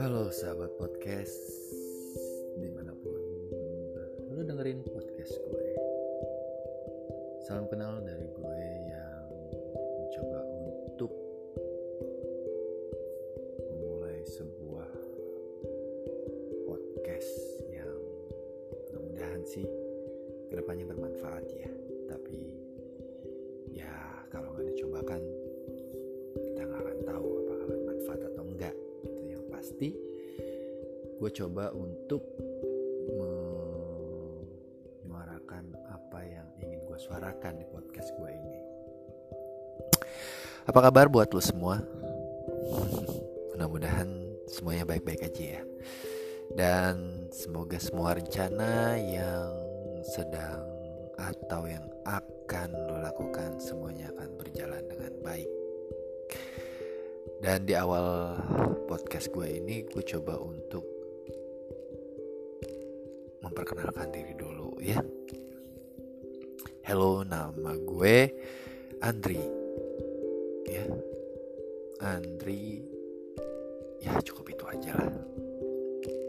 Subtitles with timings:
[0.00, 1.71] Halo sahabat podcast
[29.72, 29.88] pasti
[31.16, 32.20] gue coba untuk
[35.08, 38.60] menyuarakan apa yang ingin gue suarakan di podcast gue ini.
[40.68, 41.80] Apa kabar buat lo semua?
[43.56, 44.12] Mudah-mudahan
[44.44, 45.64] semuanya baik-baik aja ya.
[46.52, 49.56] Dan semoga semua rencana yang
[50.04, 50.68] sedang
[51.16, 55.61] atau yang akan lo lakukan semuanya akan berjalan dengan baik.
[57.42, 58.38] Dan di awal
[58.86, 60.86] podcast gue ini gue coba untuk
[63.42, 65.02] memperkenalkan diri dulu ya.
[66.86, 68.30] Halo, nama gue
[69.02, 69.42] Andri.
[70.70, 70.86] Ya.
[71.98, 72.78] Andri
[73.98, 75.10] ya cukup itu aja lah.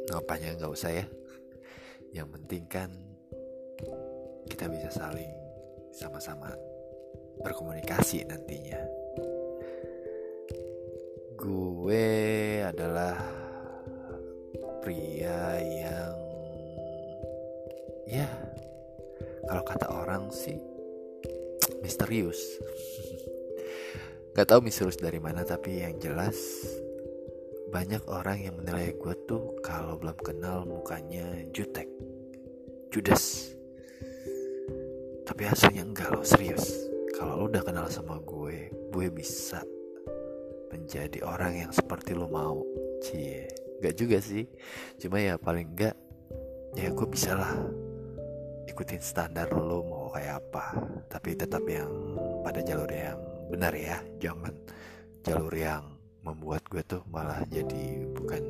[0.10, 1.06] Ngapanya nggak usah ya.
[2.10, 2.90] Yang penting kan
[4.50, 5.30] kita bisa saling
[5.94, 6.50] sama-sama
[7.46, 9.03] berkomunikasi nantinya.
[11.44, 13.20] Gue adalah
[14.80, 16.16] pria yang
[18.08, 18.32] ya
[19.52, 20.56] kalau kata orang sih
[21.84, 22.40] misterius
[24.40, 26.64] Gak tahu misterius dari mana tapi yang jelas
[27.76, 31.92] banyak orang yang menilai gue tuh kalau belum kenal mukanya jutek,
[32.88, 33.52] judes.
[35.28, 36.70] Tapi hasilnya enggak loh serius.
[37.18, 39.66] Kalau lo udah kenal sama gue, gue bisa
[40.74, 42.66] menjadi orang yang seperti lo mau.
[43.06, 43.46] Cie,
[43.86, 44.50] gak juga sih.
[44.98, 45.94] Cuma ya paling enggak
[46.74, 47.54] ya gue bisa lah
[48.66, 50.74] ikutin standar lo mau kayak apa
[51.06, 51.90] tapi tetap yang
[52.42, 53.20] pada jalur yang
[53.54, 54.54] benar ya jangan
[55.22, 55.86] jalur yang
[56.26, 58.42] membuat gue tuh malah jadi bukan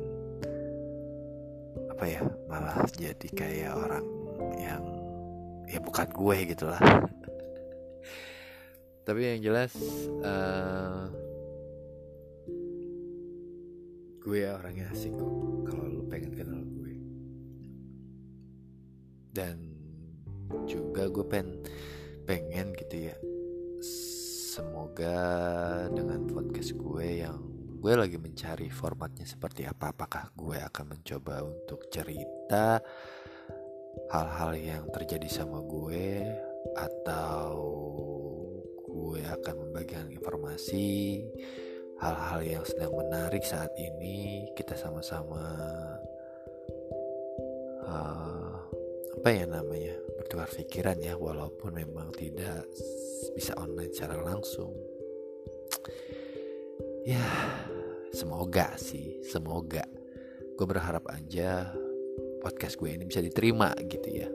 [1.92, 4.06] apa ya malah jadi kayak orang
[4.56, 4.82] yang
[5.68, 6.80] ya bukan gue gitu lah
[9.04, 9.76] tapi yang jelas
[10.24, 11.12] uh,
[14.24, 15.32] gue orangnya asik kok.
[15.68, 16.96] Kalau lo pengen kenal gue.
[19.36, 19.56] Dan
[20.64, 21.60] juga gue pengen
[22.24, 23.16] pengen gitu ya.
[24.56, 25.20] Semoga
[25.92, 27.36] dengan podcast gue yang
[27.84, 32.80] gue lagi mencari formatnya seperti apa apakah gue akan mencoba untuk cerita
[34.08, 36.24] hal-hal yang terjadi sama gue
[36.80, 37.52] atau
[38.88, 41.20] gue akan membagikan informasi
[42.04, 45.40] hal-hal yang sedang menarik saat ini kita sama-sama
[47.80, 48.60] uh,
[49.16, 52.68] apa ya namanya bertukar pikiran ya walaupun memang tidak
[53.32, 54.76] bisa online secara langsung.
[57.08, 57.24] Ya
[58.12, 59.88] semoga sih semoga.
[60.60, 61.72] Gue berharap aja
[62.44, 64.28] podcast gue ini bisa diterima gitu ya.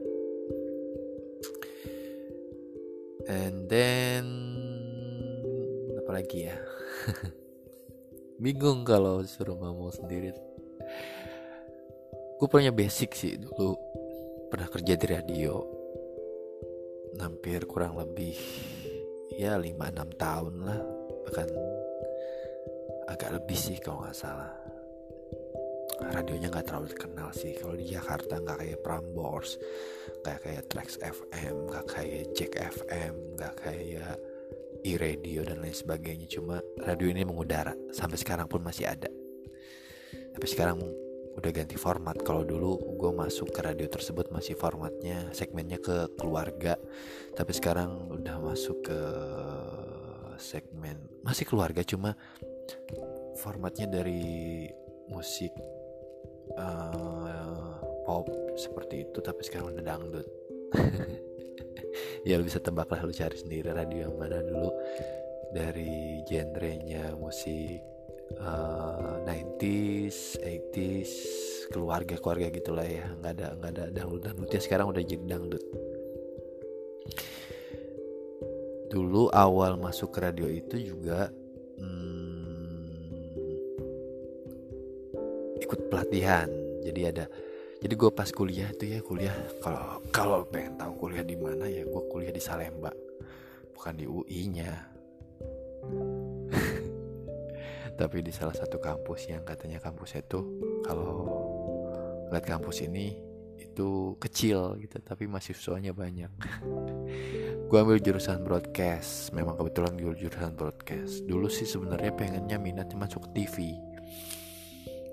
[3.29, 4.25] And then
[6.01, 6.57] apa lagi ya
[8.39, 10.31] bingung kalau suruh ngomong sendiri.
[12.39, 13.75] Gue punya basic sih dulu
[14.47, 15.59] pernah kerja di radio.
[17.19, 18.39] Hampir kurang lebih
[19.35, 20.79] ya 5-6 tahun lah.
[21.27, 21.49] Bahkan
[23.11, 24.55] agak lebih sih kalau nggak salah.
[25.99, 27.59] Radionya nggak terlalu terkenal sih.
[27.59, 29.59] Kalau di Jakarta nggak kayak Prambors
[30.23, 34.15] nggak kayak Trax FM nggak kayak Jack FM nggak kayak
[34.83, 36.27] e-radio dan lain sebagainya.
[36.29, 37.73] Cuma radio ini mengudara.
[37.91, 39.09] Sampai sekarang pun masih ada.
[40.09, 40.79] Tapi sekarang
[41.39, 42.19] udah ganti format.
[42.19, 46.75] Kalau dulu gue masuk ke radio tersebut masih formatnya segmennya ke keluarga.
[47.35, 48.99] Tapi sekarang udah masuk ke
[50.39, 52.15] segmen masih keluarga cuma
[53.43, 54.63] formatnya dari
[55.11, 55.51] musik
[56.55, 57.75] uh,
[58.07, 58.27] pop
[58.59, 59.19] seperti itu.
[59.19, 60.27] Tapi sekarang udah dangdut
[62.27, 64.69] ya lu bisa tebak lah lu cari sendiri radio yang mana dulu
[65.49, 67.81] dari genrenya musik
[68.37, 71.11] uh, 90s, 80s,
[71.73, 73.09] keluarga-keluarga gitulah ya.
[73.17, 75.63] nggak ada nggak ada dangdut dangdutnya sekarang udah jadi dangdut.
[78.89, 81.29] Dulu awal masuk ke radio itu juga
[81.77, 82.89] hmm,
[85.61, 86.49] ikut pelatihan.
[86.85, 87.25] Jadi ada
[87.79, 89.31] jadi gue pas kuliah itu ya kuliah
[89.63, 92.91] kalau kalau pengen tahu kuliah di mana ya gue kuliah di Salemba.
[93.71, 94.75] Bukan di UI nya
[97.99, 100.43] tapi di salah satu kampus yang katanya kampus itu
[100.83, 101.23] kalau
[102.27, 103.15] lihat kampus ini
[103.55, 106.31] itu kecil gitu tapi masih mahasiswanya banyak.
[107.71, 111.23] Gue ambil jurusan broadcast memang kebetulan gue jurusan broadcast.
[111.29, 113.77] Dulu sih sebenarnya pengennya minatnya masuk TV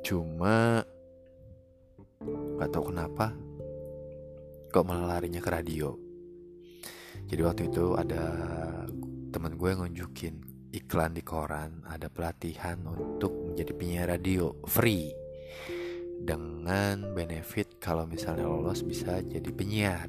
[0.07, 0.87] cuma
[2.57, 3.37] nggak tahu kenapa
[4.73, 5.97] kok malah larinya ke radio.
[7.27, 8.23] Jadi waktu itu ada
[9.33, 10.35] teman gue yang nunjukin
[10.73, 15.13] iklan di koran ada pelatihan untuk menjadi penyiar radio free.
[16.17, 20.09] Dengan benefit kalau misalnya lolos bisa jadi penyiar.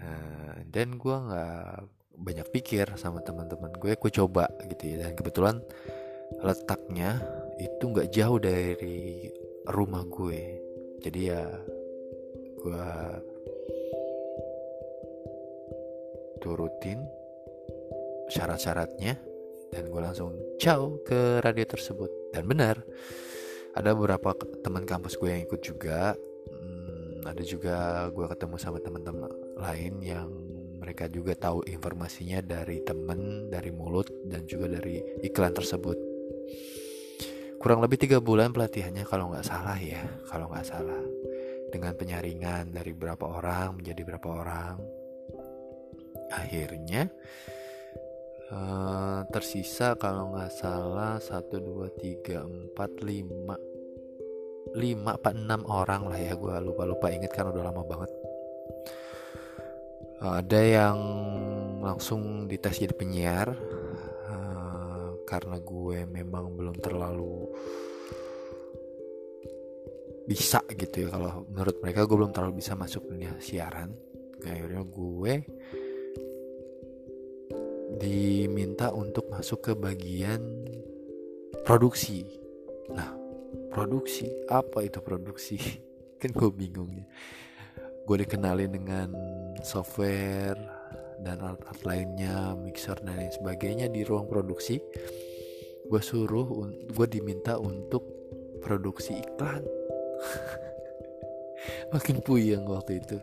[0.00, 1.86] Uh, dan gue nggak
[2.20, 5.06] banyak pikir sama teman-teman gue gue coba gitu ya.
[5.06, 5.56] Dan kebetulan
[6.42, 7.18] letaknya
[7.58, 9.30] itu nggak jauh dari
[9.70, 10.69] rumah gue
[11.00, 11.42] jadi ya
[12.60, 12.88] gue
[16.44, 17.00] turutin
[18.28, 19.16] syarat-syaratnya
[19.72, 22.10] dan gue langsung ciao ke radio tersebut.
[22.36, 22.84] Dan benar
[23.72, 26.12] ada beberapa teman kampus gue yang ikut juga.
[26.52, 30.28] Hmm, ada juga gue ketemu sama teman-teman lain yang
[30.80, 36.09] mereka juga tahu informasinya dari temen dari mulut dan juga dari iklan tersebut
[37.60, 41.04] kurang lebih tiga bulan pelatihannya kalau nggak salah ya kalau nggak salah.
[41.70, 44.74] Dengan penyaringan dari berapa orang menjadi berapa orang.
[46.34, 47.06] Akhirnya
[48.50, 53.54] uh, tersisa kalau nggak salah satu dua tiga empat lima.
[54.74, 58.10] Lima apa enam orang lah ya gue lupa lupa inget kan udah lama banget.
[60.24, 60.98] Uh, ada yang
[61.84, 63.52] langsung dites jadi penyiar
[65.30, 67.46] karena gue memang belum terlalu
[70.26, 71.08] bisa gitu ya.
[71.14, 73.94] Kalau menurut mereka gue belum terlalu bisa masuk dunia siaran.
[74.42, 75.32] Akhirnya gue
[78.02, 80.42] diminta untuk masuk ke bagian
[81.62, 82.26] produksi.
[82.90, 83.14] Nah
[83.70, 84.26] produksi?
[84.50, 85.62] Apa itu produksi?
[86.20, 87.06] Kan gue bingung ya
[88.10, 89.08] gue dikenalin dengan
[89.62, 90.79] software
[91.20, 94.80] dan alat-alat lainnya mixer dan lain sebagainya di ruang produksi.
[95.86, 98.02] Gue suruh gue diminta untuk
[98.64, 99.64] produksi iklan.
[101.92, 103.18] Makin puyeng waktu itu.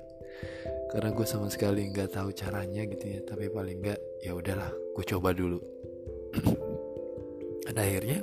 [0.93, 5.05] Karena gue sama sekali nggak tahu caranya gitu ya tapi paling nggak ya udahlah gue
[5.05, 5.59] coba dulu.
[7.67, 8.19] Dan akhirnya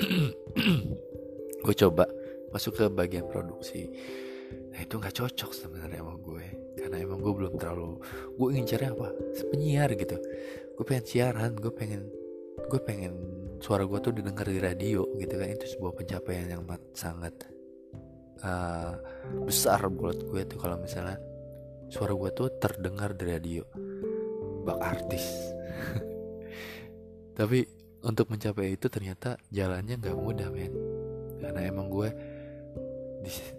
[1.64, 2.08] gue coba
[2.54, 3.90] masuk ke bagian produksi
[4.76, 6.46] nah itu nggak cocok sebenarnya sama gue.
[6.76, 7.96] Karena emang gue belum terlalu
[8.36, 9.08] gue ingin cari apa?
[9.48, 10.16] Penyiar gitu.
[10.76, 12.12] Gue pengen siaran gue pengen
[12.68, 13.16] gue pengen
[13.64, 15.48] suara gue tuh didengar di radio gitu kan.
[15.48, 17.32] Itu sebuah pencapaian yang sangat
[18.44, 19.00] uh,
[19.48, 21.16] besar buat gue tuh kalau misalnya
[21.88, 23.64] suara gue tuh terdengar di radio.
[24.68, 25.24] Bak artis.
[27.40, 27.64] Tapi
[28.04, 30.76] untuk mencapai itu ternyata jalannya nggak mudah men.
[31.40, 32.35] Karena emang gue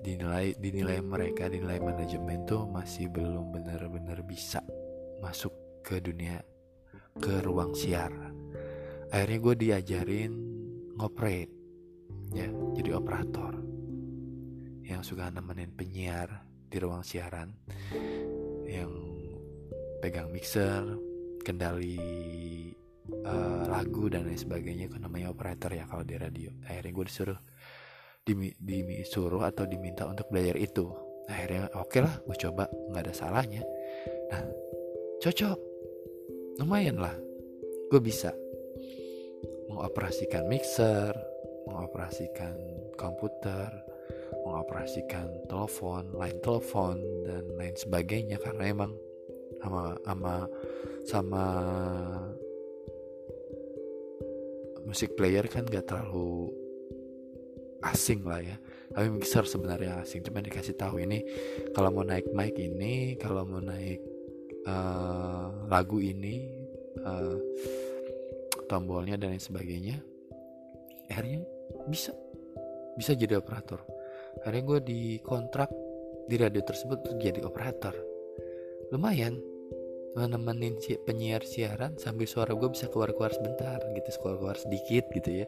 [0.05, 4.63] dinilai dinilai mereka dinilai manajemen tuh masih belum benar-benar bisa
[5.19, 5.51] masuk
[5.83, 6.41] ke dunia
[7.17, 8.11] ke ruang siar
[9.11, 10.31] akhirnya gue diajarin
[10.97, 11.53] ngoperate
[12.31, 13.53] ya jadi operator
[14.87, 17.51] yang suka nemenin penyiar di ruang siaran
[18.67, 18.91] yang
[20.03, 20.83] pegang mixer,
[21.41, 21.97] kendali
[23.25, 26.51] uh, lagu dan lain sebagainya itu namanya operator ya kalau di radio.
[26.67, 27.39] Akhirnya gue disuruh
[28.35, 30.87] disuruh atau diminta untuk belajar itu.
[31.27, 33.63] Akhirnya oke okay lah, gue coba nggak ada salahnya.
[34.31, 34.43] Nah,
[35.23, 35.59] cocok,
[36.59, 37.15] lumayan lah,
[37.91, 38.31] gue bisa
[39.67, 41.11] mengoperasikan mixer,
[41.67, 42.55] mengoperasikan
[42.95, 43.67] komputer,
[44.47, 46.95] mengoperasikan telepon, line telepon
[47.27, 48.91] dan lain sebagainya karena emang
[49.59, 50.35] sama sama
[51.07, 51.45] sama
[54.87, 56.66] musik player kan gak terlalu
[57.83, 58.57] asing lah ya.
[58.93, 60.23] Tapi mixer sebenarnya asing.
[60.25, 61.21] Cuma dikasih tahu ini
[61.75, 64.01] kalau mau naik mic ini kalau mau naik
[64.65, 66.49] uh, lagu ini
[67.03, 67.37] uh,
[68.67, 69.97] tombolnya dan lain sebagainya
[71.11, 71.43] akhirnya
[71.87, 72.11] bisa.
[72.97, 73.77] Bisa jadi operator.
[74.41, 75.69] Akhirnya gue dikontrak
[76.25, 77.93] di radio tersebut untuk jadi operator.
[78.89, 79.37] Lumayan.
[80.17, 85.45] Nemenin si penyiar siaran sambil suara gue bisa keluar-keluar sebentar gitu keluar-keluar sedikit gitu ya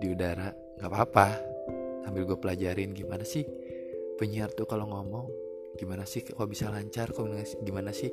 [0.00, 0.48] di udara.
[0.80, 1.57] Nggak apa-apa
[2.08, 3.44] sambil gue pelajarin gimana sih
[4.16, 5.28] penyiar tuh kalau ngomong
[5.76, 7.28] gimana sih kok bisa lancar kok
[7.60, 8.08] gimana sih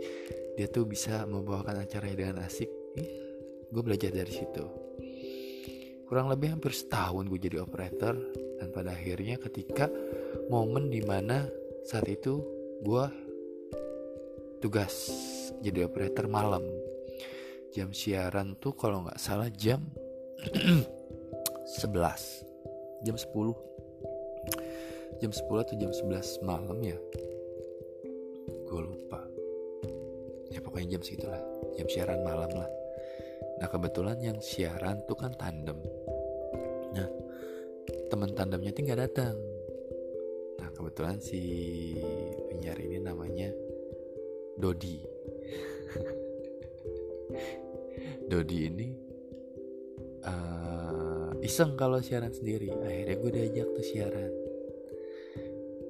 [0.59, 2.71] dia tuh bisa membawakan acaranya dengan asik.
[3.71, 4.63] Gue belajar dari situ.
[6.05, 8.15] Kurang lebih hampir setahun gue jadi operator
[8.61, 9.91] dan pada akhirnya ketika
[10.47, 11.49] momen di mana
[11.83, 12.39] saat itu
[12.85, 13.05] gue
[14.63, 15.11] tugas
[15.59, 16.63] jadi operator malam.
[17.75, 19.83] Jam siaran tuh kalau nggak salah jam
[21.83, 23.74] 11 jam 10
[25.19, 26.97] jam 10 atau jam 11 malam ya?
[28.67, 29.23] Gue lupa.
[30.51, 31.43] Ya pokoknya jam segitulah.
[31.79, 32.69] Jam siaran malam lah.
[33.63, 35.79] Nah kebetulan yang siaran tuh kan tandem.
[36.91, 37.07] Nah
[38.11, 39.35] teman tandemnya tuh nggak datang.
[40.59, 41.41] Nah kebetulan si
[42.51, 43.49] penyiar ini namanya
[44.59, 44.99] Dodi.
[48.31, 48.87] Dodi ini
[50.27, 52.75] uh, iseng kalau siaran sendiri.
[52.75, 54.44] Akhirnya gue diajak tuh siaran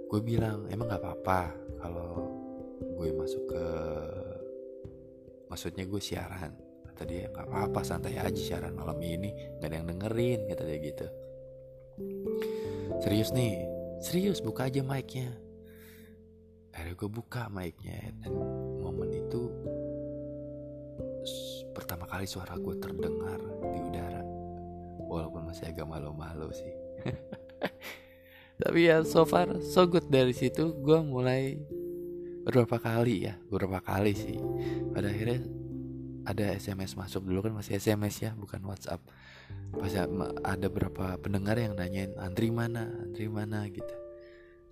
[0.05, 1.41] gue bilang emang nggak apa-apa
[1.81, 2.29] kalau
[2.77, 3.65] gue masuk ke
[5.49, 6.53] maksudnya gue siaran.
[6.85, 10.77] Kata dia nggak apa-apa santai aja siaran malam ini nggak ada yang dengerin kata dia
[10.79, 11.07] gitu.
[13.01, 13.65] Serius nih
[13.99, 15.33] serius buka aja mic-nya.
[16.71, 18.31] Akhirnya gue buka mic-nya dan
[18.79, 19.41] momen itu
[21.73, 23.41] pertama kali suara gue terdengar
[23.73, 24.23] di udara.
[25.05, 26.73] Walaupun masih agak malu-malu sih
[28.55, 30.71] tapi ya so far so good dari situ.
[30.79, 31.59] Gue mulai
[32.47, 34.37] beberapa kali ya beberapa kali sih.
[34.95, 35.43] Pada akhirnya
[36.25, 39.03] ada SMS masuk dulu kan masih SMS ya bukan WhatsApp.
[39.75, 39.91] Pas
[40.41, 42.87] ada berapa pendengar yang nanyain antri mana?
[43.03, 43.67] Antri mana?
[43.67, 43.95] gitu.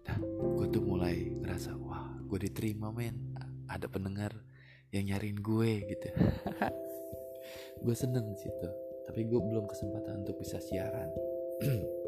[0.08, 0.18] Nah
[0.60, 3.36] gue tuh mulai ngerasa wah gue diterima men.
[3.68, 4.32] Ada pendengar
[4.94, 6.08] yang nyariin gue gitu.
[7.84, 8.70] Gue seneng situ.
[9.04, 11.10] Tapi gue belum kesempatan untuk bisa siaran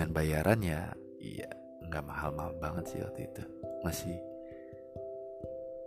[0.00, 1.44] dengan bayaran ya iya
[1.84, 3.44] nggak mahal-mahal banget sih waktu itu.
[3.84, 4.16] Masih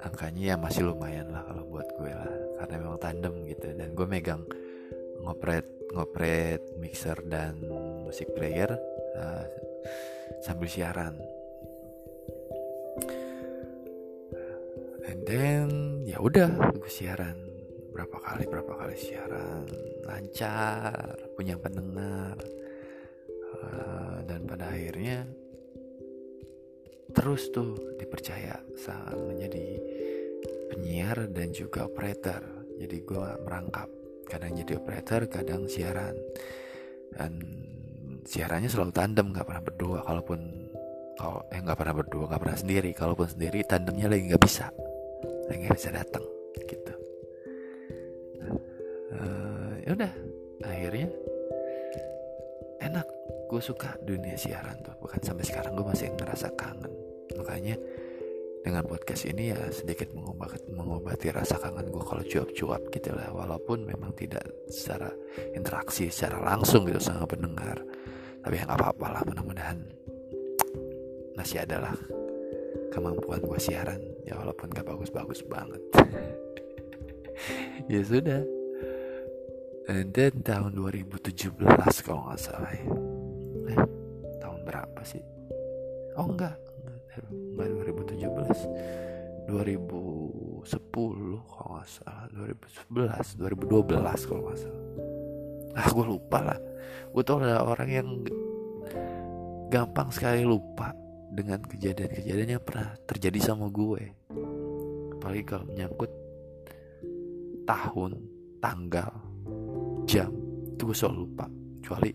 [0.06, 2.30] angkanya ya masih lumayan lah kalau buat gue lah
[2.62, 3.74] karena memang tandem gitu.
[3.74, 4.46] Dan gue megang
[5.18, 5.66] ngopret
[5.98, 7.58] ngopret mixer dan
[8.06, 8.70] musik player
[9.18, 9.50] uh,
[10.46, 11.18] sambil siaran.
[15.10, 15.66] And then
[16.06, 17.50] ya udah gue siaran.
[17.90, 19.66] Berapa kali berapa kali siaran?
[20.06, 22.38] Lancar punya pendengar
[23.74, 25.26] uh, dan pada akhirnya
[27.14, 29.78] terus tuh dipercaya saat menjadi
[30.74, 32.42] penyiar dan juga operator.
[32.82, 33.86] Jadi gue merangkap.
[34.26, 36.18] Kadang jadi operator kadang siaran.
[37.14, 37.38] Dan
[38.26, 40.00] siarannya selalu tandem nggak pernah berdua.
[40.02, 40.40] Kalaupun
[41.14, 42.90] kalau eh nggak pernah berdua nggak pernah sendiri.
[42.98, 44.74] Kalaupun sendiri tandemnya lagi nggak bisa.
[45.46, 46.26] Lagi nggak bisa datang
[46.66, 46.93] gitu
[53.64, 54.92] suka dunia siaran tuh.
[55.00, 56.92] Bukan sampai sekarang gue masih ngerasa kangen.
[57.40, 57.80] Makanya
[58.64, 63.32] dengan podcast ini ya sedikit mengobati, mengobati rasa kangen gue kalau cuap-cuap gitu lah.
[63.32, 65.08] Walaupun memang tidak secara
[65.56, 67.80] interaksi secara langsung gitu sama pendengar.
[68.44, 69.80] Tapi ya nggak apa-apa lah mudah-mudahan
[71.40, 71.96] masih ada lah
[72.92, 74.04] kemampuan gue siaran.
[74.28, 75.80] Ya walaupun gak bagus-bagus banget.
[77.92, 78.40] Ya sudah.
[79.90, 81.60] Then tahun 2017
[82.08, 83.13] kalau nggak salah ya
[83.70, 83.80] eh,
[84.42, 85.24] tahun berapa sih?
[86.18, 86.56] Oh enggak.
[86.84, 87.00] Enggak.
[88.18, 90.64] 2017 2010
[91.46, 92.26] kalau nggak salah.
[92.32, 94.84] 2011 2012 kalau nggak salah.
[95.74, 96.60] Ah gue lupa lah.
[97.14, 98.08] Gue tau ada orang yang
[99.70, 100.94] gampang sekali lupa
[101.34, 104.06] dengan kejadian-kejadian yang pernah terjadi sama gue
[105.24, 106.12] apalagi kalau menyangkut
[107.64, 108.12] tahun
[108.60, 109.08] tanggal
[110.04, 110.36] jam
[110.76, 111.48] itu gue selalu lupa.
[111.80, 112.12] Kecuali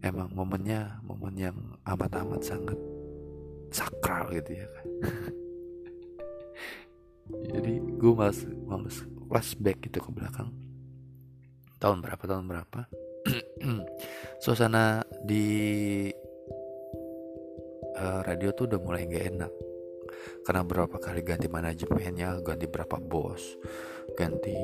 [0.00, 2.78] emang momennya momen yang amat-amat sangat
[3.70, 4.86] sakral gitu ya kan
[7.54, 8.98] jadi gue malas malas
[9.30, 10.50] flashback gitu ke belakang.
[11.78, 12.80] Tahun berapa tahun berapa?
[14.42, 15.46] Suasana di
[17.94, 19.52] uh, radio tuh udah mulai gak enak.
[20.42, 23.54] Karena berapa kali ganti manajemennya ganti berapa bos
[24.18, 24.58] ganti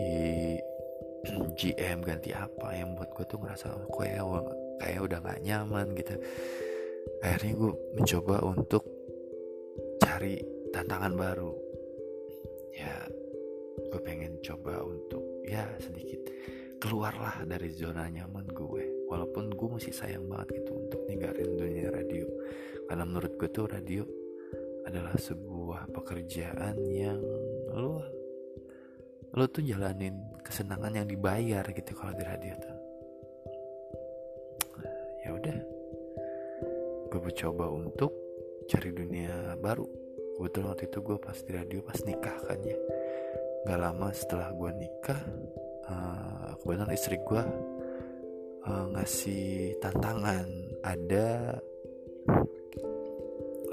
[1.58, 3.86] GM ganti apa yang buat gue tuh ngerasa oh,
[4.80, 6.14] kayak udah gak nyaman gitu.
[7.22, 8.82] Akhirnya gue mencoba untuk
[10.02, 10.40] cari
[10.72, 11.52] tantangan baru.
[12.76, 13.08] Ya
[13.92, 16.20] gue pengen coba untuk ya sedikit
[16.82, 19.08] keluarlah dari zona nyaman gue.
[19.08, 22.26] Walaupun gue masih sayang banget gitu untuk ninggalin dunia radio.
[22.86, 24.04] Karena menurut gue tuh radio
[24.86, 27.18] adalah sebuah pekerjaan yang
[27.74, 28.06] lo
[29.34, 30.14] lo tuh jalanin
[30.46, 32.75] kesenangan yang dibayar gitu kalau di radio tuh
[35.26, 35.58] ya udah.
[37.10, 38.14] Gue mencoba untuk
[38.70, 39.86] cari dunia baru.
[40.38, 42.78] Kebetulan waktu itu gue pas di radio pas nikah kan ya.
[43.66, 45.20] Nggak lama setelah gue nikah
[45.90, 47.42] uh, kebetulan istri gue
[48.70, 50.46] uh, ngasih tantangan.
[50.86, 51.58] Ada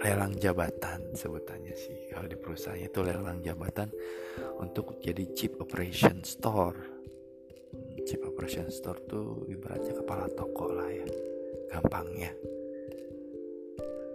[0.01, 2.09] lelang jabatan sebutannya sih.
[2.09, 3.93] Kalau di perusahaan itu lelang jabatan
[4.57, 6.79] untuk jadi chief operation store.
[7.73, 11.32] Hmm, chief operation store tuh ibaratnya kepala toko lah ya
[11.73, 12.29] gampangnya.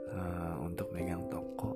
[0.08, 1.74] Uh, untuk megang toko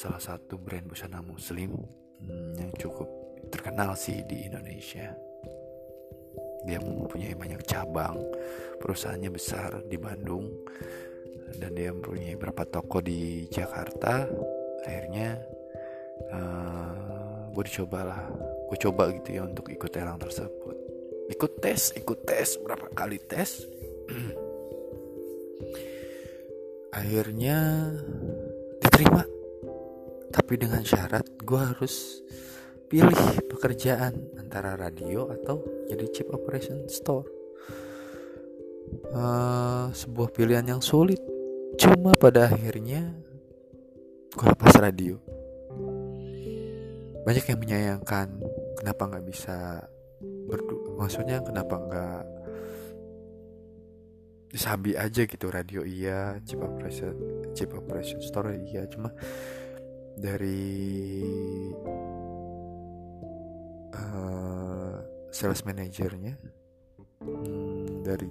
[0.00, 1.76] salah satu brand busana muslim
[2.24, 3.08] hmm, yang cukup
[3.52, 5.12] terkenal sih di Indonesia.
[6.64, 8.20] Dia mempunyai banyak cabang
[8.80, 10.48] perusahaannya besar di Bandung
[11.56, 14.24] dan dia mempunyai beberapa toko di Jakarta.
[14.84, 15.36] Akhirnya
[16.32, 18.22] uh, eh, gue dicoba lah
[18.70, 20.76] gue coba gitu ya untuk ikut lelang tersebut.
[21.28, 23.68] Ikut tes ikut tes berapa kali tes
[27.00, 27.88] akhirnya
[28.82, 29.22] diterima.
[30.30, 32.22] Tapi dengan syarat gue harus
[32.86, 37.26] pilih pekerjaan antara radio atau jadi chip operation store.
[39.10, 41.18] Uh, sebuah pilihan yang sulit.
[41.78, 43.14] Cuma pada akhirnya
[44.34, 45.18] gue lepas radio.
[47.26, 48.26] Banyak yang menyayangkan
[48.80, 49.86] kenapa nggak bisa
[50.20, 52.22] berdu maksudnya kenapa nggak
[54.50, 57.14] disabi aja gitu radio iya chip operation
[57.54, 59.14] chip operation store iya cuma
[60.18, 61.22] dari
[63.94, 64.98] uh,
[65.30, 66.34] sales manajernya
[67.22, 68.28] hmm, dari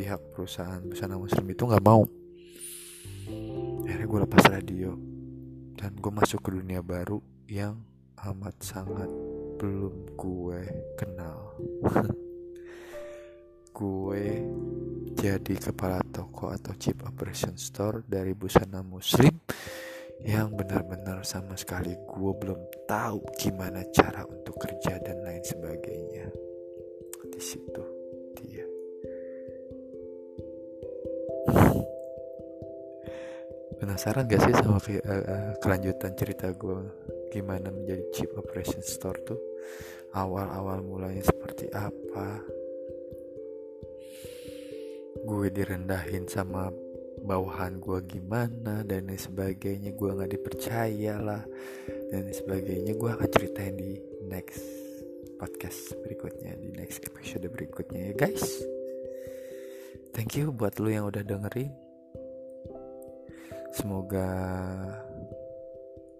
[0.00, 2.08] pihak perusahaan busana muslim itu nggak mau.
[3.84, 4.96] Akhirnya gue lepas radio
[5.76, 7.20] dan gue masuk ke dunia baru
[7.50, 7.80] yang
[8.32, 9.10] amat sangat
[9.60, 10.60] belum gue
[10.96, 11.52] kenal
[13.70, 14.24] gue
[15.16, 19.32] jadi kepala toko atau chip operation store dari busana muslim
[20.20, 26.28] yang benar-benar sama sekali gue belum tahu gimana cara untuk kerja dan lain sebagainya.
[27.32, 27.84] Di situ
[28.36, 28.64] dia.
[33.80, 36.80] Penasaran gak sih sama ke, uh, kelanjutan cerita gue?
[37.32, 39.40] Gimana menjadi chief operation store tuh?
[40.12, 42.59] Awal-awal mulanya seperti apa
[45.24, 46.72] gue direndahin sama
[47.20, 49.92] bawahan gue gimana dan lain sebagainya.
[49.96, 51.42] Gue nggak dipercaya lah.
[52.10, 52.92] Dan lain sebagainya.
[52.96, 54.62] Gue akan ceritain di next
[55.40, 58.44] podcast berikutnya di next episode berikutnya ya guys.
[60.12, 61.72] Thank you buat lu yang udah dengerin.
[63.72, 64.28] Semoga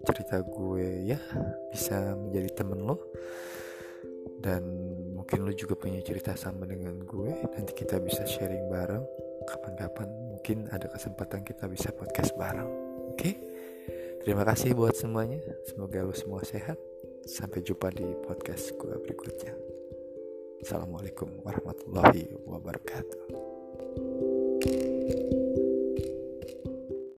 [0.09, 1.21] cerita gue ya
[1.69, 2.97] bisa menjadi temen lo
[4.41, 4.65] dan
[5.31, 7.31] mungkin lo juga punya cerita sama dengan gue.
[7.55, 8.99] Nanti kita bisa sharing bareng.
[9.47, 12.67] Kapan-kapan mungkin ada kesempatan kita bisa podcast bareng.
[13.15, 13.39] Oke?
[14.27, 15.39] Terima kasih buat semuanya.
[15.63, 16.75] Semoga lo semua sehat.
[17.23, 19.55] Sampai jumpa di podcast gue berikutnya.
[20.59, 24.30] Assalamualaikum warahmatullahi wabarakatuh